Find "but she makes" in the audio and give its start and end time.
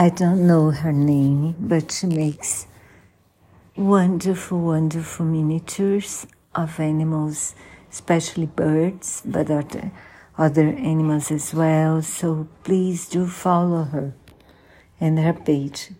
1.58-2.66